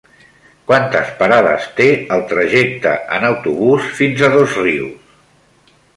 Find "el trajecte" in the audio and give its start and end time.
2.17-2.95